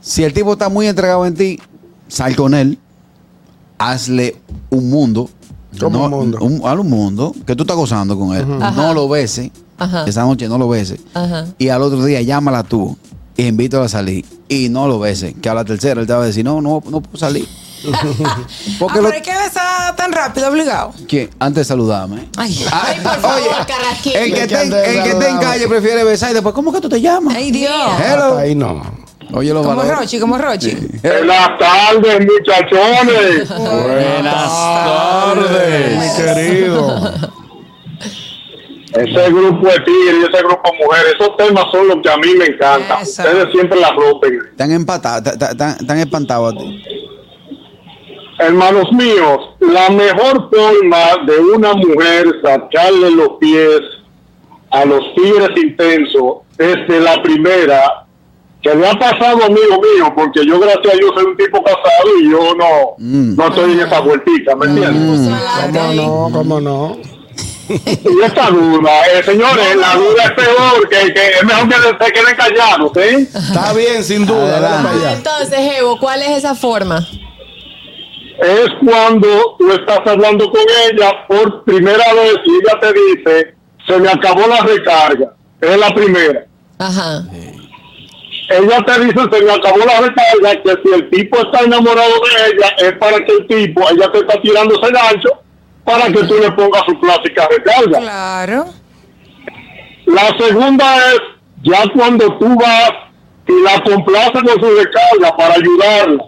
Si 0.00 0.24
el 0.24 0.32
tipo 0.32 0.52
está 0.52 0.68
muy 0.68 0.86
entregado 0.88 1.24
en 1.26 1.34
ti, 1.34 1.60
sal 2.08 2.34
con 2.36 2.54
él, 2.54 2.78
hazle 3.78 4.36
un 4.70 4.90
mundo. 4.90 5.28
¿Cómo 5.80 6.04
un 6.04 6.10
mundo? 6.10 6.38
Un, 6.40 6.60
hazle 6.66 6.80
un 6.80 6.90
mundo 6.90 7.34
que 7.46 7.56
tú 7.56 7.62
estás 7.62 7.76
gozando 7.76 8.18
con 8.18 8.34
él. 8.36 8.46
No 8.46 8.92
lo 8.94 9.08
beses. 9.08 9.50
Ajá. 9.82 10.04
Esa 10.06 10.22
noche 10.22 10.48
no 10.48 10.58
lo 10.58 10.68
beses. 10.68 11.00
Ajá. 11.14 11.46
Y 11.58 11.68
al 11.68 11.82
otro 11.82 12.04
día 12.04 12.20
llámala 12.22 12.62
tú 12.62 12.96
y 13.36 13.46
invítala 13.46 13.84
a 13.86 13.88
salir. 13.88 14.24
Y 14.48 14.68
no 14.68 14.86
lo 14.88 14.98
beses. 14.98 15.34
Que 15.40 15.48
a 15.48 15.54
la 15.54 15.64
tercera 15.64 16.00
él 16.00 16.06
te 16.06 16.12
va 16.12 16.22
a 16.22 16.26
decir, 16.26 16.44
no, 16.44 16.60
no, 16.60 16.82
no 16.88 17.00
puedo 17.00 17.16
salir. 17.18 17.46
Ah, 17.84 18.36
Porque 18.78 18.98
pero 19.00 19.08
lo- 19.08 19.14
hay 19.14 19.22
que 19.22 19.32
besar 19.36 19.96
tan 19.96 20.12
rápido, 20.12 20.48
obligado. 20.48 20.92
¿Quién? 21.08 21.28
Antes 21.40 21.62
de 21.62 21.64
saludarme. 21.64 22.28
Ay, 22.36 22.64
Ay, 22.70 23.00
por 23.02 23.18
favor, 23.18 23.66
Carrasquillo. 23.66 24.18
El 24.20 24.32
que, 24.34 24.46
de 24.46 24.62
el 24.62 25.02
que 25.02 25.10
esté 25.10 25.28
en 25.28 25.38
calle 25.38 25.66
prefiere 25.66 26.04
besar 26.04 26.30
y 26.30 26.34
después, 26.34 26.54
¿cómo 26.54 26.72
que 26.72 26.80
tú 26.80 26.88
te 26.88 27.00
llamas? 27.00 27.34
ay 27.34 27.50
Dios. 27.50 27.72
Hello. 27.98 28.24
Hasta 28.24 28.38
ahí 28.38 28.54
no. 28.54 28.80
Oye, 29.32 29.52
los 29.52 29.66
Como. 29.66 29.82
Rochi, 29.82 30.20
como 30.20 30.38
Rochi. 30.38 30.70
Buenas 31.02 31.58
tardes, 31.58 32.20
muchachones. 32.24 33.48
Buenas 33.48 34.52
tardes, 34.52 35.98
mi 35.98 36.22
querido. 36.24 37.10
Ese 38.94 39.30
grupo 39.32 39.66
de 39.68 39.80
tigres 39.80 40.16
y 40.20 40.32
ese 40.34 40.42
grupo 40.42 40.62
de 40.70 40.84
mujeres, 40.84 41.14
esos 41.18 41.36
temas 41.36 41.64
son 41.72 41.88
los 41.88 41.96
que 42.02 42.10
a 42.10 42.16
mí 42.18 42.28
me 42.38 42.46
encantan. 42.46 43.02
Eso. 43.02 43.22
Ustedes 43.22 43.50
siempre 43.52 43.80
la 43.80 43.90
rompen. 43.92 44.38
Están 44.50 44.72
empatados, 44.72 45.38
tan 45.58 45.98
espantados 45.98 46.54
a 46.54 46.58
ti. 46.58 46.82
Hermanos 48.38 48.90
míos, 48.92 49.38
la 49.60 49.88
mejor 49.90 50.50
forma 50.50 51.24
de 51.26 51.38
una 51.38 51.74
mujer 51.74 52.26
sacarle 52.42 53.10
los 53.12 53.30
pies 53.38 53.80
a 54.70 54.84
los 54.84 55.14
tigres 55.14 55.50
intensos 55.56 56.38
desde 56.56 57.00
la 57.00 57.22
primera, 57.22 58.06
que 58.62 58.74
me 58.74 58.86
ha 58.88 58.94
pasado 58.94 59.44
amigo 59.44 59.80
mío, 59.80 60.12
porque 60.16 60.44
yo 60.46 60.58
gracias 60.58 60.94
a 60.94 60.96
Dios 60.96 61.10
soy 61.14 61.24
un 61.26 61.36
tipo 61.36 61.62
casado 61.62 62.18
y 62.20 62.30
yo 62.30 62.54
no, 62.56 62.94
Mm. 62.98 63.36
no 63.36 63.46
estoy 63.48 63.72
en 63.72 63.80
esa 63.80 64.00
vueltita, 64.00 64.56
¿me 64.56 64.66
entiendes? 64.66 65.18
Puso 65.18 65.34
adelante 65.34 65.78
¿Cómo 65.78 66.28
no? 66.30 66.38
¿Cómo 66.38 66.60
no? 66.60 66.96
Y 67.84 68.22
esta 68.24 68.50
duda, 68.50 68.90
eh, 69.12 69.22
señores, 69.24 69.76
la 69.76 69.94
duda 69.94 70.24
es 70.24 70.32
peor, 70.32 70.88
que, 70.88 71.12
que 71.14 71.28
es 71.30 71.44
mejor 71.44 71.68
que 71.68 72.04
se 72.04 72.12
queden 72.12 72.36
callados, 72.36 72.92
¿sí? 72.94 73.28
Está 73.34 73.72
bien, 73.72 74.04
sin 74.04 74.26
duda. 74.26 74.56
Adelante. 74.58 75.12
Entonces, 75.12 75.58
Evo, 75.78 75.98
¿cuál 75.98 76.22
es 76.22 76.30
esa 76.38 76.54
forma? 76.54 77.06
Es 78.38 78.68
cuando 78.84 79.56
tú 79.58 79.70
estás 79.72 80.00
hablando 80.06 80.50
con 80.50 80.62
ella 80.90 81.26
por 81.28 81.64
primera 81.64 82.12
vez 82.14 82.36
y 82.44 82.50
ella 82.50 82.80
te 82.80 82.92
dice, 82.92 83.54
se 83.86 83.98
me 83.98 84.10
acabó 84.10 84.46
la 84.46 84.60
recarga. 84.62 85.34
Es 85.60 85.78
la 85.78 85.94
primera. 85.94 86.46
Ajá. 86.78 87.22
Ella 88.48 88.84
te 88.84 89.00
dice, 89.04 89.20
se 89.32 89.44
me 89.44 89.52
acabó 89.52 89.78
la 89.78 90.00
recarga, 90.00 90.62
que 90.62 90.74
si 90.82 90.94
el 90.94 91.10
tipo 91.10 91.38
está 91.38 91.60
enamorado 91.60 92.10
de 92.10 92.50
ella, 92.50 92.68
es 92.78 92.92
para 92.98 93.24
que 93.24 93.32
el 93.32 93.46
tipo, 93.46 93.88
ella 93.90 94.10
te 94.10 94.18
está 94.18 94.40
tirando 94.42 94.74
ese 94.74 94.92
gancho, 94.92 95.30
para 95.84 96.06
que 96.06 96.24
tú 96.24 96.34
le 96.40 96.50
pongas 96.52 96.82
su 96.86 96.98
clásica 97.00 97.48
recarga. 97.48 97.98
Claro. 97.98 98.66
La 100.06 100.36
segunda 100.38 100.96
es 101.12 101.20
ya 101.62 101.82
cuando 101.94 102.38
tú 102.38 102.56
vas 102.56 102.92
y 103.46 103.62
la 103.62 103.82
complaces 103.82 104.42
con 104.42 104.60
su 104.60 104.76
recarga 104.76 105.36
para 105.36 105.54
ayudarla. 105.54 106.24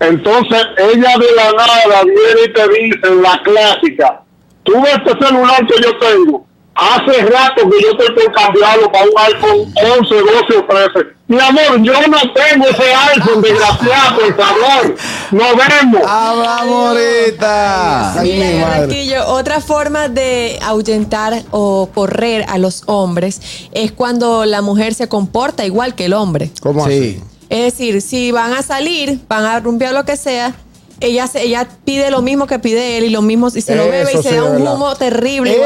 Entonces 0.00 0.62
ella 0.76 1.14
de 1.18 1.34
la 1.34 1.52
nada 1.52 2.04
viene 2.04 2.40
y 2.46 2.52
te 2.52 2.68
dice 2.68 3.14
la 3.20 3.42
clásica, 3.42 4.22
tú 4.62 4.80
ves 4.80 4.94
este 5.04 5.26
celular 5.26 5.66
que 5.66 5.82
yo 5.82 5.98
tengo, 5.98 6.46
hace 6.78 7.22
rato 7.22 7.62
que 7.68 7.76
yo 7.82 7.90
estoy 7.90 8.14
por 8.14 8.32
cambiarlo 8.32 8.90
para 8.92 9.04
un 9.04 9.10
iPhone 9.16 9.74
11, 10.00 10.14
12 10.14 10.56
o 10.58 10.64
13. 10.64 11.18
Mi 11.26 11.38
amor, 11.40 11.82
yo 11.82 11.92
no 12.08 12.18
tengo 12.32 12.66
ese 12.68 12.84
iPhone, 13.14 13.42
desgraciado, 13.42 14.16
por 14.18 14.36
favor. 14.36 14.94
Nos 15.30 15.48
vemos. 15.56 16.02
Hablamos 16.08 16.88
ahorita. 16.88 18.20
Ay, 18.20 18.32
mi 18.32 18.60
madre. 18.60 19.18
Otra 19.26 19.60
forma 19.60 20.08
de 20.08 20.58
ahuyentar 20.62 21.42
o 21.50 21.90
correr 21.94 22.46
a 22.48 22.56
los 22.58 22.82
hombres 22.86 23.40
es 23.72 23.92
cuando 23.92 24.44
la 24.46 24.62
mujer 24.62 24.94
se 24.94 25.08
comporta 25.08 25.66
igual 25.66 25.94
que 25.94 26.06
el 26.06 26.14
hombre. 26.14 26.50
¿Cómo 26.62 26.86
Sí. 26.86 26.92
así? 26.92 27.22
Es 27.50 27.72
decir, 27.72 28.00
si 28.02 28.30
van 28.30 28.52
a 28.52 28.62
salir, 28.62 29.20
van 29.28 29.44
a 29.44 29.58
rumbear 29.60 29.92
lo 29.94 30.04
que 30.04 30.16
sea, 30.16 30.54
ella, 31.00 31.26
se- 31.26 31.42
ella 31.44 31.68
pide 31.84 32.10
lo 32.10 32.22
mismo 32.22 32.46
que 32.46 32.58
pide 32.58 32.98
él 32.98 33.04
y 33.04 33.10
lo 33.10 33.22
mismo 33.22 33.48
y 33.54 33.60
se 33.60 33.74
lo 33.76 33.84
bebe 33.88 34.10
y 34.12 34.16
se 34.16 34.28
sí 34.30 34.34
da 34.34 34.44
un 34.44 34.66
humo 34.66 34.94
terrible. 34.96 35.56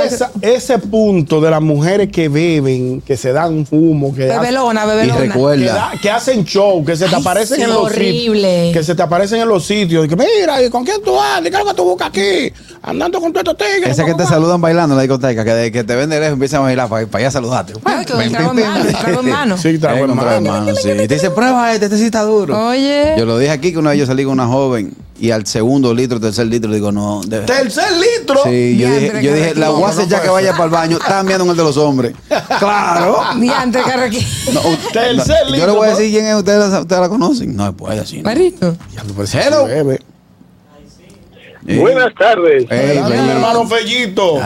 que- 0.40 0.54
ese 0.54 0.78
punto 0.78 1.40
de 1.40 1.50
las 1.50 1.60
mujeres 1.62 2.10
que 2.12 2.28
beben, 2.28 3.00
que 3.00 3.16
se 3.16 3.32
dan 3.32 3.66
humo, 3.70 4.14
que, 4.14 4.26
Bebelona, 4.26 4.84
Y 4.84 4.86
bebelona. 4.88 5.20
que, 5.20 5.26
recuerda, 5.28 5.74
da- 5.74 5.92
que 6.00 6.10
hacen 6.10 6.44
show, 6.44 6.84
que 6.84 6.96
se 6.96 7.06
te 7.08 7.14
Ay, 7.16 7.20
aparecen 7.20 7.62
en 7.62 7.70
los 7.70 7.78
horrible. 7.84 8.48
sitios. 8.66 8.72
Que 8.76 8.84
se 8.84 8.94
te 8.94 9.02
aparecen 9.02 9.40
en 9.40 9.48
los 9.48 9.64
sitios. 9.64 10.04
Y 10.04 10.08
que 10.08 10.16
mira, 10.16 10.62
¿y 10.62 10.70
con 10.70 10.84
quién 10.84 11.02
tú 11.02 11.18
andas? 11.18 11.50
¿Qué 11.50 11.56
es 11.56 11.64
lo 11.64 11.70
que 11.70 11.76
tú 11.76 11.84
buscas 11.84 12.08
aquí? 12.08 12.52
Andando 12.82 13.20
con 13.20 13.32
todos 13.32 13.46
estos 13.52 13.66
tigres. 13.66 13.90
esa 13.90 14.04
que 14.04 14.14
te 14.14 14.26
saludan 14.26 14.60
bailando 14.60 14.94
en 14.94 14.96
la 14.96 15.02
discoteca, 15.02 15.44
que, 15.44 15.54
de- 15.54 15.72
que 15.72 15.84
te 15.84 15.94
ven 15.94 16.10
de 16.10 16.18
lejos 16.18 16.32
empiezan 16.34 16.60
a 16.60 16.64
bailar 16.64 16.88
para, 16.88 17.06
allá 17.12 17.28
a 17.28 17.30
saludarte. 17.30 17.74
Ay, 17.84 18.04
que 18.04 18.12
trago 18.30 18.50
en 18.52 18.60
mano, 18.60 18.84
trago 19.00 19.20
en 19.20 19.28
mano. 19.30 19.56
Sí, 19.58 19.78
trago 19.78 19.98
Eh, 19.98 20.02
en 20.10 20.16
mano. 20.16 20.40
mano, 20.52 20.74
sí. 20.76 20.90
Y 20.90 21.06
te 21.08 21.14
dice, 21.14 21.30
prueba 21.30 21.72
este, 21.72 21.86
este 21.86 21.98
sí 21.98 22.04
está 22.06 22.22
duro. 22.22 22.68
Oye. 22.68 23.14
Yo 23.16 23.24
lo 23.24 23.38
dije 23.38 23.52
aquí 23.52 23.72
que 23.72 23.78
una 23.78 23.90
vez 23.90 24.00
yo 24.00 24.06
salí 24.06 24.24
con 24.24 24.32
una 24.32 24.46
joven 24.46 24.92
y 25.22 25.30
al 25.30 25.46
segundo 25.46 25.94
litro, 25.94 26.18
tercer 26.18 26.48
litro, 26.48 26.72
digo, 26.72 26.90
no. 26.90 27.20
de- 27.24 27.42
Tercer 27.42 27.92
litro. 27.92 28.40
Sí, 28.42 28.76
yo 28.76 28.88
Diantre, 28.88 29.20
dije, 29.20 29.22
yo 29.22 29.34
dije, 29.34 29.54
la 29.54 29.68
voy 29.70 29.84
a 29.84 29.88
hacer 29.88 30.08
ya 30.08 30.20
que 30.20 30.28
vaya 30.28 30.50
para 30.50 30.64
el 30.64 30.70
baño. 30.70 30.96
Están 30.98 31.24
viendo 31.26 31.44
en 31.44 31.50
el 31.50 31.56
de 31.56 31.62
los 31.62 31.76
hombres. 31.76 32.12
Claro. 32.58 33.20
Diantre, 33.38 33.82
Carraquillo. 33.82 34.26
No, 34.52 34.60
Tercer 34.92 35.36
no, 35.44 35.48
yo 35.50 35.54
litro, 35.54 35.66
le 35.68 35.72
voy 35.74 35.86
a 35.86 35.90
decir 35.90 36.10
quién 36.10 36.26
es, 36.26 36.34
ustedes 36.34 36.70
la, 36.70 36.80
ustedes 36.80 37.02
la 37.02 37.08
conocen. 37.08 37.54
No 37.54 37.72
puede 37.76 38.00
así. 38.00 38.16
¿no? 38.16 38.24
Marito. 38.24 38.76
Ya, 38.92 39.02
Hello. 39.46 39.68
Eh, 39.68 39.98
Buenas 41.78 42.12
tardes. 42.16 42.64
Ey, 42.68 42.96
Dale, 42.96 43.02
bello. 43.10 43.22
mi 43.22 43.30
hermano 43.30 43.66
Fellito. 43.68 44.40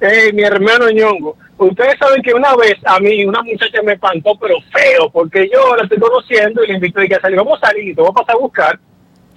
Eh, 0.00 0.32
mi 0.32 0.42
hermano 0.42 0.90
Ñongo, 0.90 1.36
ustedes 1.58 1.98
saben 1.98 2.22
que 2.22 2.32
una 2.32 2.56
vez 2.56 2.76
a 2.86 2.98
mí 3.00 3.22
una 3.26 3.42
muchacha 3.42 3.82
me 3.84 3.92
espantó, 3.92 4.30
pero 4.40 4.54
feo, 4.72 5.10
porque 5.12 5.46
yo 5.52 5.76
la 5.76 5.82
estoy 5.82 5.98
conociendo 5.98 6.64
y 6.64 6.68
le 6.68 6.74
invito 6.76 7.00
a 7.00 7.06
que 7.06 7.16
a 7.16 7.20
salir. 7.20 7.36
Vamos 7.36 7.58
a 7.62 7.66
salir, 7.66 7.94
te 7.94 8.00
voy 8.00 8.10
a 8.10 8.14
pasar 8.14 8.36
a 8.36 8.38
buscar. 8.38 8.80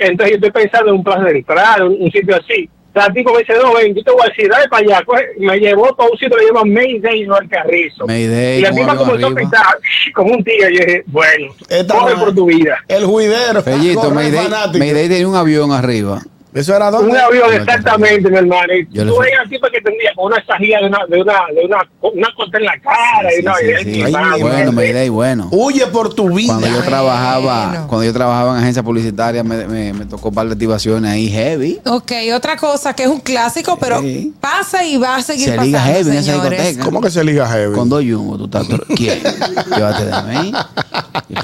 Entonces 0.07 0.31
yo 0.31 0.35
estoy 0.35 0.51
pensando 0.51 0.89
en 0.89 0.97
un 0.97 1.03
plaza 1.03 1.23
de 1.23 1.37
entrada, 1.37 1.85
un, 1.85 1.97
un 1.99 2.11
sitio 2.11 2.35
así. 2.35 2.69
La 2.93 3.11
tipo 3.11 3.33
me 3.33 3.39
dice, 3.39 3.53
no, 3.55 3.73
ven, 3.73 3.95
yo 3.95 4.03
te 4.03 4.11
voy 4.11 4.21
a 4.23 4.29
decir, 4.29 4.47
dale 4.47 4.67
para 4.69 4.85
allá. 4.85 5.03
Coge, 5.03 5.25
me 5.39 5.59
llevó 5.59 5.95
todo 5.95 6.11
un 6.11 6.17
sitio 6.17 6.37
que 6.37 6.43
le 6.43 6.47
llaman 6.49 6.71
Mayday 6.71 7.25
no 7.25 7.35
al 7.35 7.49
Carrizo. 7.49 8.05
Mayday, 8.05 8.59
y 8.59 8.63
tipa 8.63 8.95
avión 8.95 8.95
comenzó 8.95 9.27
a 9.27 9.33
pensar, 9.33 9.65
como 10.13 10.33
un 10.33 10.43
y 10.45 10.61
yo 10.61 10.67
dije, 10.67 11.03
bueno, 11.07 11.53
Esta 11.69 11.97
coge 11.97 12.15
por 12.17 12.35
tu 12.35 12.45
vida. 12.45 12.77
El 12.87 13.05
juidero. 13.05 13.63
Fellito, 13.63 14.11
Mayday. 14.11 14.47
Mayday 14.77 15.09
tenía 15.09 15.27
un 15.27 15.35
avión 15.35 15.71
arriba. 15.71 16.21
Eso 16.53 16.75
era 16.75 16.87
Un 16.87 16.91
donde. 16.93 17.19
avión, 17.19 17.53
exactamente, 17.53 18.29
mi 18.29 18.37
hermano. 18.37 18.73
Y 18.73 18.85
tú 18.85 19.17
veías 19.19 19.39
al 19.41 19.49
tipo 19.49 19.67
que 19.71 19.81
tendría 19.81 20.11
con 20.15 20.25
una 20.25 20.43
sajilla 20.45 20.79
de 20.81 20.87
una, 20.87 20.99
de 21.07 21.21
una, 21.21 21.33
de 21.55 21.65
una, 21.65 21.77
una 22.01 22.27
corta 22.35 22.57
en 22.59 22.65
la 22.65 22.79
cara 22.79 23.33
y 23.33 23.35
Sí, 23.37 23.41
una 23.41 23.55
sí, 23.55 23.65
y- 23.65 23.83
sí. 23.83 23.99
y- 23.99 24.11
Bueno, 24.41 24.71
bueno. 25.11 25.47
Huye 25.51 25.87
por 25.87 26.13
tu 26.13 26.29
vida. 26.33 26.53
Cuando 26.59 26.67
yo 26.67 26.83
trabajaba, 26.83 27.67
Bueno. 27.69 27.87
cuando 27.87 28.03
yo 28.05 28.13
trabajaba 28.13 28.51
en 28.57 28.61
agencia 28.63 28.83
publicitaria, 28.83 29.43
me, 29.43 29.65
me, 29.67 29.93
me 29.93 30.05
tocó 30.05 30.29
un 30.29 30.35
par 30.35 30.45
de 30.47 30.53
activaciones 30.53 31.11
ahí 31.11 31.27
heavy. 31.29 31.79
Ok, 31.85 32.11
otra 32.35 32.55
cosa 32.57 32.93
que 32.93 33.03
es 33.03 33.09
un 33.09 33.19
clásico, 33.19 33.77
pero 33.79 34.01
Sí. 34.01 34.33
pasa 34.39 34.83
y 34.83 34.97
va 34.97 35.15
a 35.17 35.21
seguir 35.21 35.49
Se 35.49 35.57
liga 35.57 35.79
pasando, 35.79 35.93
heavy 35.97 36.09
en 36.11 36.17
esa 36.17 36.31
señores. 36.33 36.59
discoteca. 36.59 36.83
¿Cómo 36.85 37.01
que 37.01 37.09
se 37.09 37.23
liga 37.23 37.47
heavy? 37.47 37.73
Con 37.75 37.89
dos 37.89 38.03
yumos, 38.03 38.37
tú 38.37 38.45
estás. 38.45 38.67
¿Quién? 38.95 39.21
Llévate 39.75 40.05
de 40.05 40.21
mí. 40.39 40.53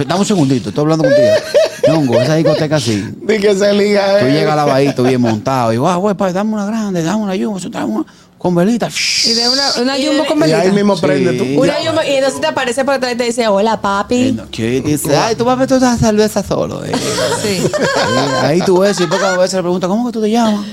Dame 0.06 0.20
un 0.20 0.26
segundito, 0.26 0.70
estoy 0.70 0.84
hablando 0.84 1.06
contigo. 1.06 1.28
Ñongo, 1.88 2.22
esa 2.22 2.36
discoteca 2.36 2.76
así. 2.76 3.04
Di 3.22 3.40
que 3.40 3.56
se 3.56 3.74
liga 3.74 4.20
Tú 4.20 4.26
heavy. 4.26 4.34
llegas 4.34 4.58
al 4.58 4.70
bien 5.04 5.22
montado 5.22 5.74
y 5.74 5.78
guau, 5.78 6.00
güey, 6.02 6.16
pa, 6.16 6.32
dame 6.32 6.54
una 6.54 6.66
grande, 6.66 7.02
dame 7.04 7.24
una 7.24 7.36
yumbo, 7.36 7.60
dame 7.70 7.86
una 7.86 8.06
con 8.38 8.56
velita. 8.56 8.88
Y 9.26 9.34
de 9.34 9.50
una, 9.50 9.64
una 9.82 9.98
Y 9.98 10.06
jumbo 10.08 10.22
de- 10.24 10.28
con 10.30 10.38
Y 10.38 10.42
velita. 10.42 10.62
ahí 10.62 10.72
mismo 10.72 10.96
Sí. 10.96 11.02
prende 11.02 11.34
tú. 11.34 11.62
Una 11.62 11.78
yumbo- 11.82 12.08
y 12.08 12.14
entonces 12.16 12.40
te 12.40 12.48
aparece 12.48 12.86
por 12.86 12.94
atrás 12.94 13.12
y 13.14 13.18
te 13.18 13.24
dice, 13.26 13.48
hola 13.50 13.82
papi. 13.82 14.38
¿Qué 14.52 14.82
dice? 14.82 15.16
Ay, 15.18 15.36
tú 15.36 15.44
ver 15.44 15.68
toda 15.68 15.94
esa 15.94 16.08
cerveza 16.08 16.42
solo. 16.42 16.84
eh. 16.86 16.92
Sí. 17.44 17.60
Sí, 17.62 17.72
Ahí 18.42 18.62
tú 18.62 18.80
ves, 18.80 18.98
y 19.02 19.08
pocas 19.08 19.38
veces 19.38 19.56
le 19.56 19.62
pregunta, 19.62 19.88
¿cómo 19.90 20.06
que 20.08 20.14
tú 20.14 20.22
te 20.22 20.30
llamas? 20.32 20.66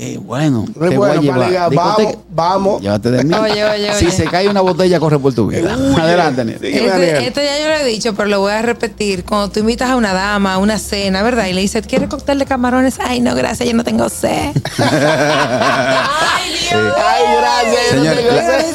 Eh, 0.00 0.16
bueno, 0.22 0.64
te 0.72 0.96
bueno 0.96 0.96
voy 0.96 1.10
a 1.10 1.20
llevar. 1.48 1.74
Vamos, 1.74 2.14
vamos. 2.30 2.80
Llévate 2.82 3.10
de 3.10 3.24
mí. 3.24 3.34
Oye, 3.34 3.64
oye, 3.64 3.94
Si 3.94 4.06
oye. 4.06 4.14
se 4.16 4.24
cae 4.26 4.48
una 4.48 4.60
botella, 4.60 5.00
corre 5.00 5.18
por 5.18 5.34
tu 5.34 5.48
vida. 5.48 5.74
Adelante. 5.98 6.42
Sí. 6.44 6.46
Daniel. 6.86 7.02
Este, 7.02 7.26
este 7.26 7.44
ya 7.44 7.58
yo 7.58 7.66
lo 7.68 7.74
he 7.74 7.84
dicho, 7.84 8.14
pero 8.14 8.28
lo 8.28 8.38
voy 8.40 8.52
a 8.52 8.62
repetir. 8.62 9.24
Cuando 9.24 9.48
tú 9.50 9.58
invitas 9.60 9.90
a 9.90 9.96
una 9.96 10.12
dama 10.12 10.54
a 10.54 10.58
una 10.58 10.78
cena, 10.78 11.24
¿verdad? 11.24 11.46
Y 11.46 11.52
le 11.52 11.62
dices, 11.62 11.84
¿quieres 11.86 12.08
cóctel 12.08 12.38
de 12.38 12.46
camarones? 12.46 12.98
Ay, 13.00 13.20
no, 13.20 13.34
gracias, 13.34 13.68
yo 13.68 13.74
no 13.74 13.82
tengo 13.82 14.08
sed. 14.08 14.52
Ay, 14.78 16.50
Dios. 16.70 16.94
Ay, 16.96 17.22
gracias. 17.40 17.86
Señor, 17.90 18.04
yo 18.04 18.10
no 18.14 18.16
tengo 18.28 18.36
la- 18.36 18.62
sed. 18.62 18.74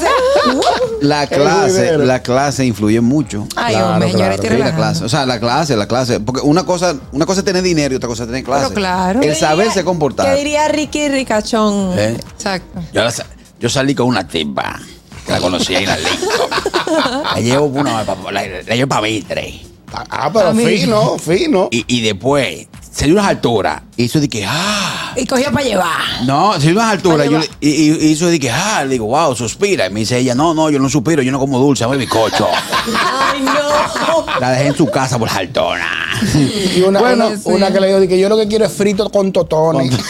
La 1.02 1.28
Qué 1.28 1.36
clase, 1.36 1.98
la 2.00 2.22
clase 2.22 2.66
influye 2.66 3.00
mucho. 3.02 3.48
Ay, 3.56 3.76
Claro, 3.76 3.94
hombre, 3.94 4.12
claro. 4.12 4.34
estoy 4.36 4.50
Sí, 4.50 4.58
la 4.58 4.76
clase, 4.76 5.04
o 5.06 5.10
sea, 5.10 5.26
la 5.26 5.40
clase, 5.40 5.76
la 5.78 5.88
clase, 5.88 6.20
porque 6.20 6.42
una 6.42 6.66
cosa, 6.66 6.96
una 7.12 7.26
cosa 7.26 7.40
es 7.40 7.46
tener 7.46 7.62
dinero 7.64 7.94
y 7.94 7.98
otra 7.98 8.08
cosa 8.10 8.24
es 8.24 8.28
tener 8.30 8.44
clase. 8.44 8.64
Pero 8.66 8.76
claro. 8.76 9.22
El 9.22 9.30
¿Qué 9.30 9.36
saberse 9.36 9.84
comportar. 9.84 10.26
¿Qué 10.26 10.36
diría 10.38 10.68
Ricky 10.68 11.08
Ricachón? 11.14 11.98
¿Eh? 11.98 12.18
Exacto. 12.36 12.82
Yo, 12.94 13.04
la 13.04 13.12
sa- 13.12 13.26
yo 13.60 13.70
salí 13.70 13.96
con 13.96 14.08
una 14.08 14.28
tipa 14.28 14.80
que 15.26 15.32
la 15.32 15.40
conocí 15.40 15.76
ahí 15.76 15.84
en 15.84 15.90
la 15.90 15.98
Lincoln. 15.98 17.24
La 17.24 17.40
llevo 17.40 17.66
una 17.66 18.04
la, 18.04 18.32
la 18.32 18.76
llevo 18.76 18.90
para 18.90 19.02
Mitre. 19.04 19.62
Ah, 19.94 20.30
pero 20.34 20.54
fino, 20.56 21.18
fino. 21.20 21.68
Y, 21.72 21.86
y 21.88 22.02
después 22.02 22.68
se 22.94 23.06
dio 23.06 23.16
unas 23.16 23.28
alturas. 23.28 23.82
Y 23.98 24.04
hizo 24.04 24.20
de 24.20 24.30
que, 24.30 24.46
ah. 24.48 25.14
Y 25.16 25.26
cogió 25.26 25.52
para 25.52 25.66
llevar. 25.66 26.24
No, 26.26 26.54
se 26.54 26.68
dio 26.68 26.74
unas 26.74 26.92
alturas. 26.92 27.28
Yo 27.30 27.40
y, 27.60 27.70
y- 27.70 27.98
y 28.06 28.12
hizo 28.12 28.28
de 28.28 28.40
que, 28.40 28.52
ah. 28.52 28.84
Le 28.84 28.92
digo, 28.92 29.06
wow, 29.08 29.36
suspira. 29.36 29.88
Y 29.88 29.90
me 29.90 30.02
dice 30.02 30.18
ella, 30.20 30.36
no, 30.36 30.54
no, 30.54 30.70
yo 30.70 30.80
no 30.80 30.90
suspiro, 30.90 31.22
yo 31.24 31.32
no 31.32 31.40
como 31.40 31.58
dulce, 31.60 31.84
amo 31.84 31.94
el 31.94 32.00
bizcocho. 32.00 32.48
Ay, 32.52 33.42
no. 33.42 34.26
La 34.40 34.52
dejé 34.52 34.68
en 34.68 34.76
su 34.78 34.86
casa 34.88 35.18
por 35.18 35.30
altonas. 35.30 35.88
Y 36.76 36.82
una, 36.82 37.00
Bueno, 37.00 37.28
una, 37.28 37.38
sí. 37.38 37.44
una 37.46 37.72
que 37.72 37.80
le 37.80 37.88
digo 37.88 38.00
de 38.00 38.08
que 38.08 38.20
yo 38.20 38.30
lo 38.30 38.38
que 38.38 38.48
quiero 38.48 38.66
es 38.66 38.72
frito 38.74 39.10
con 39.10 39.32
totones. 39.32 39.92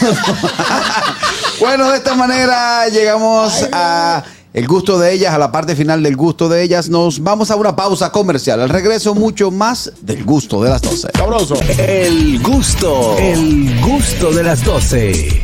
Bueno, 1.60 1.88
de 1.90 1.98
esta 1.98 2.14
manera 2.14 2.88
llegamos 2.88 3.66
a 3.72 4.22
el 4.54 4.68
gusto 4.68 5.00
de 5.00 5.12
ellas, 5.12 5.34
a 5.34 5.38
la 5.38 5.50
parte 5.50 5.74
final 5.74 6.00
del 6.02 6.16
gusto 6.16 6.48
de 6.48 6.62
ellas. 6.62 6.88
Nos 6.88 7.20
vamos 7.20 7.50
a 7.50 7.56
una 7.56 7.74
pausa 7.74 8.12
comercial. 8.12 8.60
Al 8.60 8.68
regreso, 8.68 9.12
mucho 9.12 9.50
más 9.50 9.92
del 10.00 10.24
gusto 10.24 10.62
de 10.62 10.70
las 10.70 10.80
12. 10.80 11.08
Sabroso. 11.12 11.56
El 11.76 12.40
gusto, 12.40 13.16
el 13.18 13.80
gusto 13.80 14.30
de 14.30 14.44
las 14.44 14.64
12. 14.64 15.42